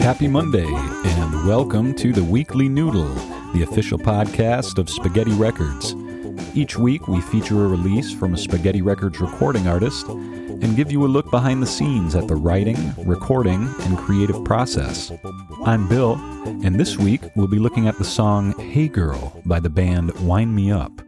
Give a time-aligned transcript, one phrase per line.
[0.00, 3.12] Happy Monday, and welcome to the Weekly Noodle,
[3.54, 5.94] the official podcast of Spaghetti Records.
[6.54, 11.04] Each week, we feature a release from a Spaghetti Records recording artist and give you
[11.04, 15.12] a look behind the scenes at the writing, recording, and creative process.
[15.64, 16.14] I'm Bill,
[16.64, 20.54] and this week we'll be looking at the song Hey Girl by the band Wine
[20.54, 21.05] Me Up.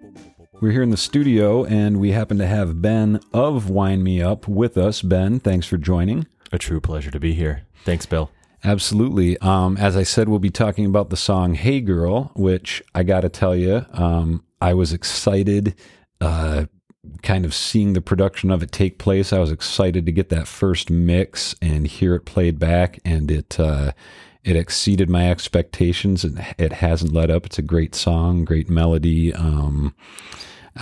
[0.61, 4.49] We're here in the studio, and we happen to have Ben of Wine Me Up
[4.49, 5.03] with us.
[5.03, 6.27] Ben, thanks for joining.
[6.51, 7.63] A true pleasure to be here.
[7.85, 8.33] Thanks, Bill.
[8.65, 9.39] Absolutely.
[9.39, 13.21] Um, as I said, we'll be talking about the song Hey Girl, which I got
[13.21, 15.77] to tell you, um, I was excited,
[16.21, 16.65] uh,
[17.23, 19.33] kind of seeing the production of it take place.
[19.33, 23.61] I was excited to get that first mix and hear it played back, and it.
[23.61, 23.93] Uh,
[24.45, 27.45] it exceeded my expectations and it hasn't let up.
[27.45, 29.35] It's a great song, great melody.
[29.35, 29.95] Um,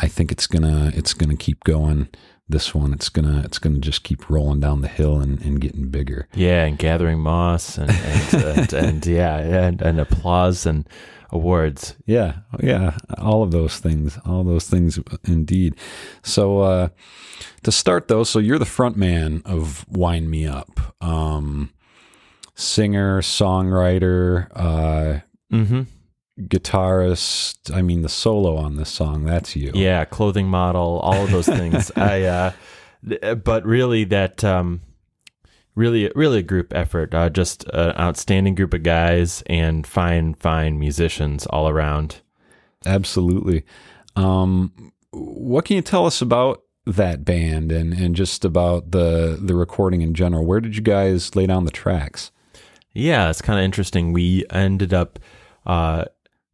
[0.01, 2.09] I think it's gonna it's gonna keep going.
[2.49, 5.89] This one, it's gonna it's gonna just keep rolling down the hill and, and getting
[5.89, 6.29] bigger.
[6.35, 10.89] Yeah, and gathering moss and and, and, and yeah, and, and applause and
[11.31, 11.97] awards.
[12.07, 15.75] Yeah, yeah, all of those things, all those things, indeed.
[16.23, 16.89] So uh,
[17.65, 21.73] to start though, so you're the front man of Wine Me Up, um,
[22.55, 25.21] singer, songwriter, uh,
[25.53, 25.83] Mm-hmm.
[26.41, 27.75] Guitarist.
[27.75, 29.73] I mean, the solo on this song, that's you.
[29.75, 31.91] Yeah, clothing model, all of those things.
[31.97, 32.53] I, uh,
[33.09, 34.83] th- but really, that um,
[35.75, 37.15] really, really a group effort.
[37.15, 42.21] Uh, just an outstanding group of guys and fine, fine musicians all around.
[42.85, 43.65] Absolutely.
[44.15, 49.55] Um, what can you tell us about that band and, and just about the the
[49.55, 50.45] recording in general?
[50.45, 52.31] Where did you guys lay down the tracks?
[52.93, 54.13] Yeah, it's kind of interesting.
[54.13, 55.19] We ended up
[55.67, 56.07] uh,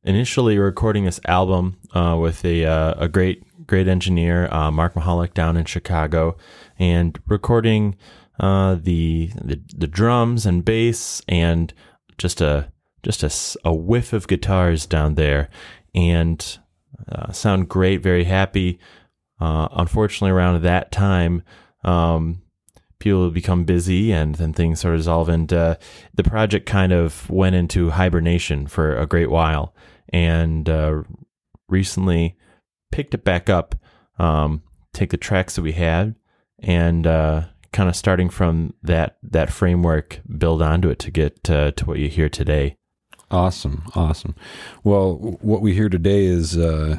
[0.04, 5.34] initially recording this album uh, with a uh, a great great engineer, uh, Mark Mahalik,
[5.34, 6.36] down in Chicago,
[6.78, 7.96] and recording
[8.40, 11.72] uh, the, the the drums and bass and
[12.18, 15.48] just a just a, a whiff of guitars down there,
[15.94, 16.58] and
[17.10, 18.02] uh, sound great.
[18.02, 18.78] Very happy.
[19.40, 21.42] Uh, unfortunately, around that time,
[21.82, 22.41] um,
[23.02, 25.76] people become busy and then things sort of dissolve and uh,
[26.14, 29.74] the project kind of went into hibernation for a great while
[30.10, 31.02] and uh,
[31.68, 32.36] recently
[32.90, 33.74] picked it back up
[34.18, 34.62] um,
[34.92, 36.14] take the tracks that we had
[36.60, 37.42] and uh,
[37.72, 41.98] kind of starting from that that framework build onto it to get uh, to what
[41.98, 42.76] you hear today.
[43.30, 44.34] Awesome, awesome.
[44.84, 46.98] Well, what we hear today is uh,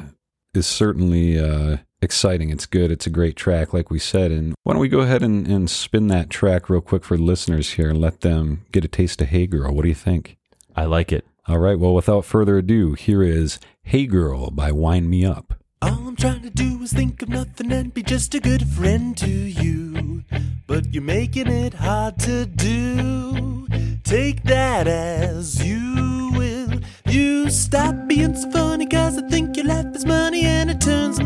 [0.52, 2.50] is certainly uh, exciting.
[2.50, 2.92] It's good.
[2.92, 4.30] It's a great track, like we said.
[4.30, 7.72] And why don't we go ahead and, and spin that track real quick for listeners
[7.72, 9.74] here and let them get a taste of Hey Girl.
[9.74, 10.36] What do you think?
[10.76, 11.78] i like it All right.
[11.78, 15.54] Well, without further ado, here is Hey Girl by Wine Me Up.
[15.82, 19.16] All I'm trying to do is think of nothing and be just a good friend
[19.18, 20.24] to you.
[20.66, 23.66] But you're making it hard to do.
[24.02, 26.80] Take that as you will.
[27.06, 31.20] You stop being so funny, cause I think your life is money and it turns
[31.20, 31.23] me on.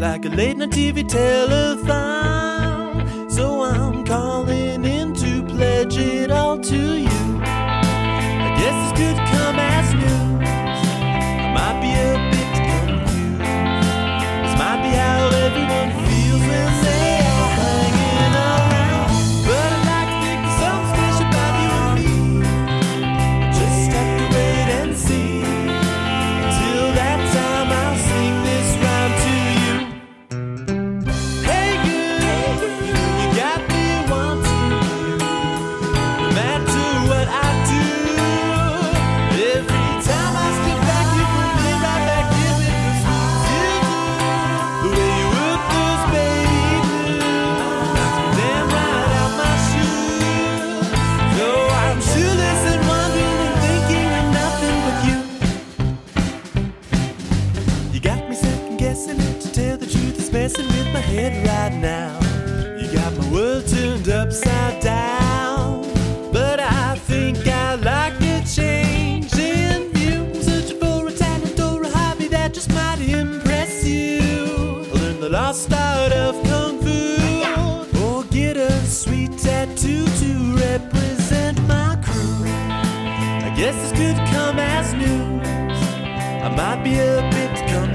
[0.00, 2.39] Like a late night TV telethon.
[60.40, 62.18] Messing with my head right now.
[62.78, 65.82] You got my world turned upside down.
[66.32, 69.92] But I think I like the change in.
[70.34, 74.22] I'm searching for a talent or a hobby that just might impress you.
[74.94, 77.00] Learn the lost art of kung fu.
[78.02, 80.30] Or get a sweet tattoo to
[80.66, 82.40] represent my crew.
[83.46, 85.80] I guess this could come as news.
[86.46, 87.89] I might be a bit confused.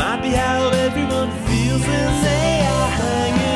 [0.00, 3.49] Might be how everyone feels when they are hanging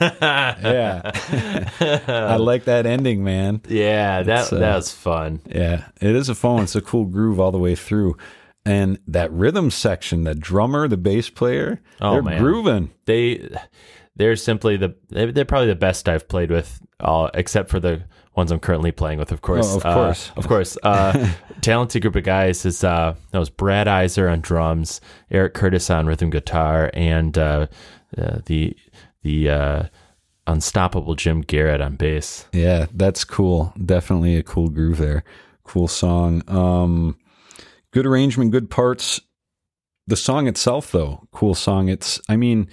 [0.00, 1.10] yeah.
[2.08, 3.60] I like that ending, man.
[3.68, 5.40] Yeah, that uh, that was fun.
[5.46, 6.62] Yeah, it is a phone.
[6.64, 8.16] It's a cool groove all the way through.
[8.66, 12.40] And that rhythm section, the drummer, the bass player, Oh, they're man.
[12.40, 12.90] grooving.
[13.04, 13.48] They
[14.16, 18.04] they're simply the they- they're probably the best I've played with, uh, except for the
[18.36, 19.32] ones I'm currently playing with.
[19.32, 20.30] Of course, Oh, of Uh, course.
[20.36, 20.78] of course.
[20.82, 21.28] Uh,
[21.60, 22.64] talented group of guys.
[22.64, 25.00] Is uh, that was Brad Iser on drums,
[25.30, 27.66] Eric Curtis on rhythm guitar, and uh,
[28.16, 28.74] uh, the
[29.24, 29.82] the uh,
[30.46, 32.46] unstoppable Jim Garrett on bass.
[32.52, 33.72] Yeah, that's cool.
[33.84, 35.24] Definitely a cool groove there.
[35.64, 36.42] Cool song.
[36.46, 37.16] Um,
[37.90, 39.20] good arrangement, good parts.
[40.06, 41.88] The song itself, though, cool song.
[41.88, 42.68] It's, I mean,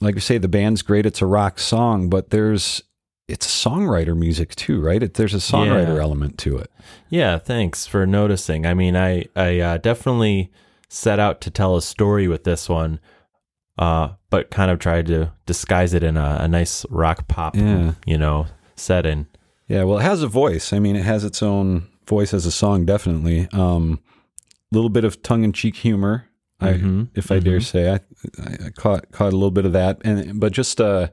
[0.00, 1.04] like we say, the band's great.
[1.04, 2.80] It's a rock song, but there's,
[3.26, 5.02] it's songwriter music too, right?
[5.02, 6.02] It, there's a songwriter Yeah.
[6.02, 6.70] element to it.
[7.10, 8.64] Yeah, thanks for noticing.
[8.64, 10.50] I mean, I I uh, definitely
[10.88, 13.00] set out to tell a story with this one,
[13.78, 17.92] uh, but kind of tried to disguise it in a, a nice rock pop, Yeah.
[18.06, 18.46] you know,
[18.76, 19.26] setting.
[19.68, 20.72] Yeah, well, it has a voice.
[20.72, 23.48] I mean, it has its own voice as a song, definitely.
[23.52, 24.00] Um,
[24.72, 26.24] little bit of tongue in cheek humor,
[26.60, 27.90] Mhm, I, if I dare say.
[27.92, 28.00] I,
[28.42, 31.08] I caught caught a little bit of that, and but just uh,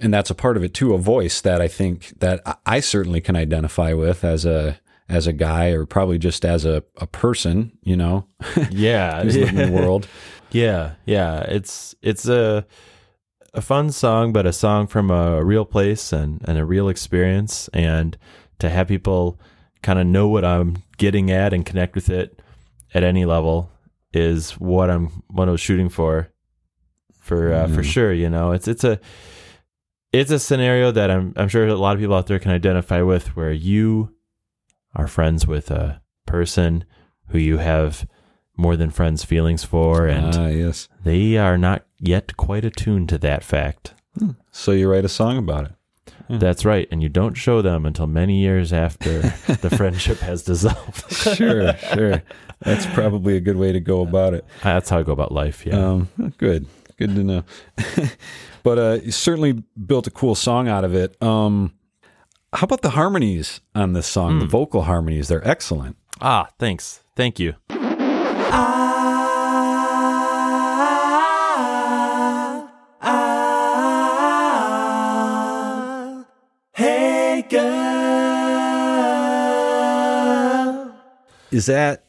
[0.00, 0.94] and that's a part of it too.
[0.94, 5.32] A voice that I think that I- certainly can identify with as a as a
[5.32, 8.26] guy, or probably just as a a person, you know,
[8.70, 10.08] Yeah, who's living in the world.
[10.50, 11.40] yeah, yeah.
[11.40, 12.66] It's it's a
[13.54, 17.68] a fun song, but a song from a real place and and a real experience,
[17.72, 18.16] and
[18.58, 19.38] to have people
[19.82, 22.40] kind of know what I'm getting at and connect with it
[22.94, 23.70] at any level
[24.12, 26.30] is what I'm what I was shooting for.
[27.18, 27.84] For uh, for Mm.
[27.92, 29.00] sure, you know, it's it's a
[30.12, 33.02] it's a scenario that I'm I'm sure a lot of people out there can identify
[33.02, 34.14] with, where you
[34.94, 36.84] are friends with a person
[37.28, 38.06] who you have
[38.56, 40.88] more than friends feelings for, and Ah, yes.
[41.04, 43.94] they are not yet quite attuned to that fact.
[44.50, 45.72] So you write a song about it.
[46.28, 46.38] Hmm.
[46.38, 49.20] That's right, and you don't show them until many years after
[49.60, 51.12] the friendship has dissolved.
[51.12, 52.22] Sure, sure.
[52.60, 54.44] That's probably a good way to go about it.
[54.62, 55.66] That's how I go about life.
[55.66, 55.76] Yeah.
[55.78, 56.08] Um,
[56.38, 57.44] good, good to know.
[58.62, 59.52] but uh, you certainly
[59.86, 61.20] built a cool song out of it.
[61.22, 61.74] Um,
[62.52, 64.38] how about the harmonies on this song?
[64.38, 65.96] The vocal harmonies, they're excellent.
[66.20, 67.02] ah, thanks.
[67.14, 67.54] Thank you.
[81.56, 82.04] Is that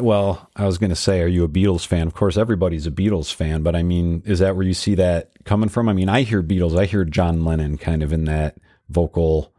[0.00, 0.48] well?
[0.56, 2.06] I was going to say, are you a Beatles fan?
[2.06, 5.30] Of course, everybody's a Beatles fan, but I mean, is that where you see that
[5.44, 5.90] coming from?
[5.90, 8.56] I mean, I hear Beatles, I hear John Lennon kind of in that
[8.88, 9.52] vocal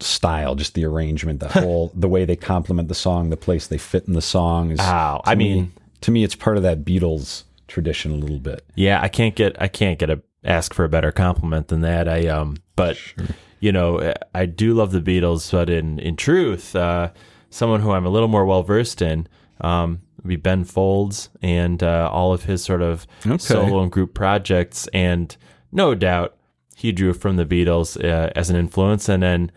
[0.00, 3.78] style, just the arrangement, the whole, the way they complement the song, the place they
[3.78, 4.70] fit in the song.
[4.70, 5.20] Is, Ow.
[5.24, 8.64] to I me- mean, to me, it's part of that Beatles tradition a little bit.
[8.76, 12.08] yeah, I can't get I can't get a ask for a better compliment than that.
[12.08, 12.96] I um, but
[13.60, 17.10] you know, I do love the Beatles, but in in truth, uh,
[17.50, 19.26] someone who I'm a little more well versed in,
[19.60, 23.36] um, would be Ben Folds and uh, all of his sort of Okay.
[23.38, 25.36] solo and group projects, and
[25.72, 26.36] no doubt
[26.76, 29.50] he drew from the Beatles uh, as an influence, and then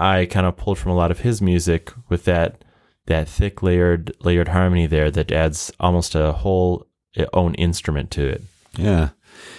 [0.00, 2.64] I kind of pulled from a lot of his music with that
[3.06, 6.86] that thick layered layered harmony there that adds almost a whole
[7.18, 8.42] uh, own instrument to it.
[8.76, 9.10] Yeah,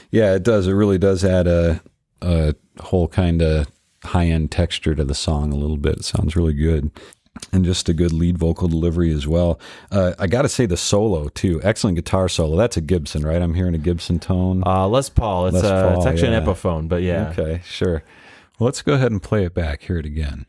[0.10, 0.68] yeah, it does.
[0.68, 1.82] It really does add a
[2.22, 3.68] a whole kind of
[4.04, 5.98] high end texture to the song a little bit.
[5.98, 6.90] It sounds really good,
[7.54, 9.60] and just a good lead vocal delivery as well.
[9.92, 12.58] Uh, I got to say the solo too, excellent guitar solo.
[12.58, 13.42] That's a Gibson, right?
[13.42, 14.64] I'm hearing a Gibson tone.
[14.66, 16.38] Uh, Les Paul, it's Les uh, it's actually yeah.
[16.40, 18.04] an Epiphone, but yeah, Okay, sure.
[18.62, 19.82] Let's go ahead and play it back.
[19.82, 20.46] Hear it again.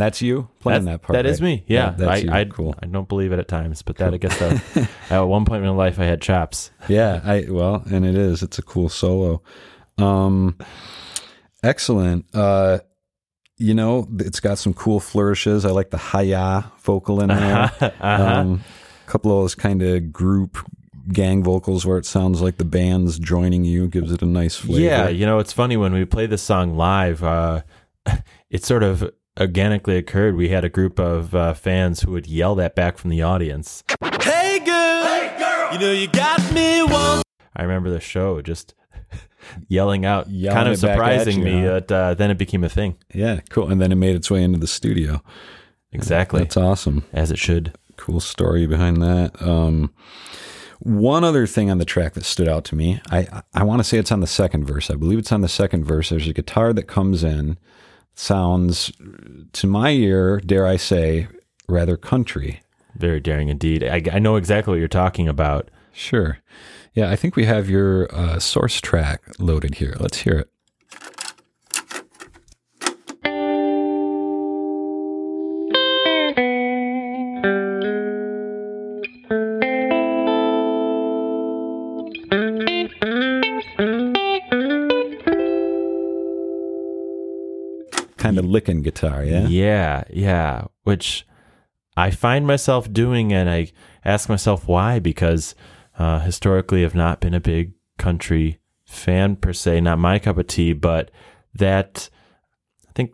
[0.00, 1.14] That's you playing that, part.
[1.14, 1.46] That is right?
[1.60, 1.64] me.
[1.68, 2.40] Yeah, that's I.
[2.40, 2.74] I, cool.
[2.82, 4.58] I don't believe it at times, but that I guess uh,
[5.10, 6.70] at one point in my life I had chops.
[6.88, 9.42] yeah i well and it is it's a cool solo
[9.98, 10.56] um
[11.62, 12.78] excellent uh
[13.58, 18.24] you know it's got some cool flourishes i like the hi-ya vocal in there Uh-huh.
[18.24, 18.64] um
[19.06, 20.56] a couple of those kind of group
[21.12, 24.80] gang vocals where it sounds like the band's joining you gives it a nice flavor
[24.80, 27.62] Yeah, you know, it's funny when we play this song live, uh,
[28.50, 30.36] it sort of organically occurred.
[30.36, 33.82] We had a group of uh, fans who would yell that back from the audience.
[34.22, 35.04] Hey girl.
[35.04, 35.72] Hey girl.
[35.72, 37.22] You know you got me one.
[37.56, 38.74] I remember the show just
[39.68, 41.80] yelling out, Yelling kind of it back at surprising me, huh?
[41.80, 42.96] but uh, then it became a thing.
[43.14, 45.22] yeah cool and then it made its way into the studio
[45.92, 47.04] exactly That's awesome.
[47.12, 47.74] as it should.
[47.96, 49.40] Cool story behind that.
[49.42, 49.92] Um,
[50.78, 53.84] one other thing on the track that stood out to me, I I want to
[53.84, 54.90] say it's on the second verse.
[54.90, 56.08] I believe it's on the second verse.
[56.08, 57.58] There's a guitar that comes in,
[58.20, 58.92] sounds
[59.52, 61.26] to my ear, dare I say,
[61.68, 62.60] rather country.
[62.94, 63.82] Very daring indeed.
[63.82, 65.70] I, I know exactly what you're talking about.
[65.92, 66.38] Sure.
[66.92, 69.96] Yeah, I think we have your uh, source track loaded here.
[69.98, 70.49] Let's hear it.
[88.30, 89.46] Kind of licking guitar, yeah?
[89.46, 90.64] Yeah, yeah.
[90.84, 91.26] Which
[91.96, 93.72] I find myself doing, and I
[94.04, 95.54] ask myself why, because
[95.98, 100.46] uh, historically I've not been a big country fan per se, not my cup of
[100.46, 101.10] tea, but
[101.54, 102.08] that
[102.88, 103.12] I think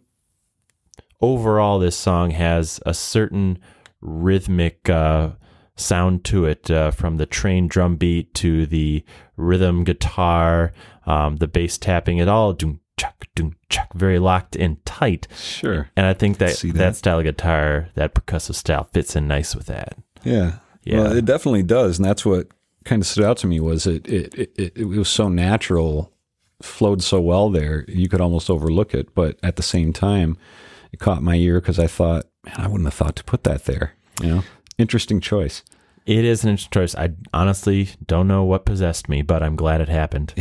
[1.20, 3.58] overall this song has a certain
[4.00, 5.30] rhythmic uh,
[5.74, 9.04] sound to it, uh, from the train drum beat to the
[9.36, 10.72] rhythm guitar,
[11.06, 12.80] um, the bass tapping, it all doom
[13.36, 15.28] doom chuck, very locked in tight.
[15.36, 15.88] Sure.
[15.96, 16.96] And I think that, that that.
[16.96, 19.96] style of guitar, that percussive style, fits in nice with that.
[20.24, 20.58] Yeah.
[20.82, 21.02] Yeah.
[21.02, 22.48] Well, it definitely does, and that's what
[22.84, 26.12] kind of stood out to me was it it, it it it was so natural,
[26.62, 27.84] flowed so well there.
[27.88, 30.36] You could almost overlook it, but at the same time,
[30.92, 33.64] it caught my ear because I thought, man, I wouldn't have thought to put that
[33.64, 33.94] there.
[34.22, 34.42] You know,
[34.78, 35.62] interesting choice.
[36.06, 36.94] It is an interesting choice.
[36.94, 40.34] I honestly don't know what possessed me, but I'm glad it happened.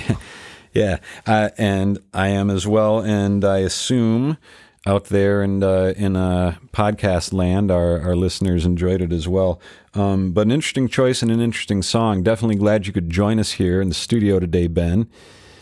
[0.75, 4.38] Yeah, uh, and I am as well, and I assume
[4.86, 9.62] out there and uh, in uh, podcast land, our our listeners enjoyed it as well.
[9.94, 12.24] Um, but an interesting choice and an interesting song.
[12.24, 15.10] Definitely glad you could join us here in the studio today, Ben.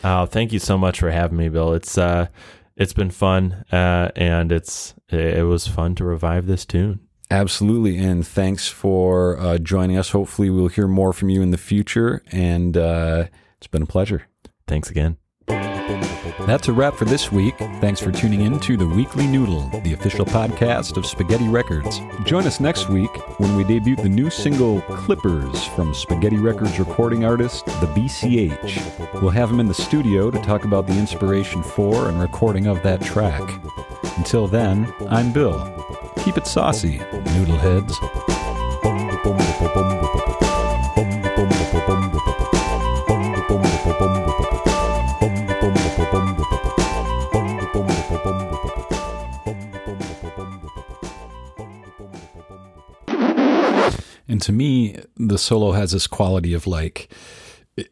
[0.03, 1.73] Oh, thank you so much for having me, Bill.
[1.73, 2.27] It's uh,
[2.75, 7.01] it's been fun, uh, and it's it was fun to revive this tune.
[7.29, 10.09] Absolutely, and thanks for uh, joining us.
[10.09, 13.25] Hopefully, we'll hear more from you in the future, and uh,
[13.57, 14.23] it's been a pleasure.
[14.67, 15.17] Thanks again.
[16.45, 17.55] That's a wrap for this week.
[17.79, 22.01] Thanks for tuning in to the Weekly Noodle, the official podcast of Spaghetti Records.
[22.25, 27.23] Join us next week when we debut the new single Clippers from Spaghetti Records recording
[27.23, 29.21] artist The BCH.
[29.21, 32.83] We'll have him in the studio to talk about the inspiration for and recording of
[32.83, 33.41] that track.
[34.17, 35.59] Until then, I'm Bill.
[36.25, 38.32] Keep it saucy, noodleheads.
[54.43, 57.11] To me, the solo has this quality of like,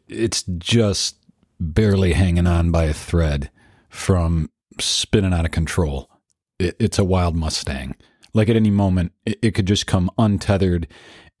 [0.08, 1.16] it's just
[1.58, 3.50] barely hanging on by a thread
[3.88, 6.10] from spinning out of control.
[6.58, 7.96] It, it's a wild Mustang.
[8.34, 10.88] Like at any moment, it, it could just come untethered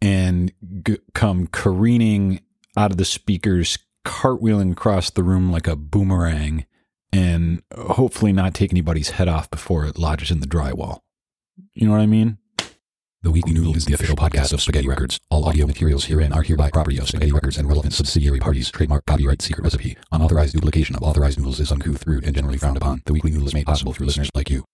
[0.00, 0.52] and
[0.86, 2.40] g- come careening
[2.76, 6.66] out of the speakers, cartwheeling across the room like a boomerang,
[7.12, 11.00] and hopefully not take anybody's head off before it lodges in the drywall.
[11.74, 12.38] You know what I mean?
[13.24, 15.20] The Weekly Noodle is the official podcast of Spaghetti Records.
[15.30, 18.68] All audio materials herein are hereby property of Spaghetti Records and relevant subsidiary parties.
[18.68, 19.96] Trademark, copyright, secret recipe.
[20.10, 23.00] Unauthorized duplication of authorized noodles is uncouth, rude, and generally frowned upon.
[23.04, 24.64] The Weekly Noodle is made possible through listeners like you.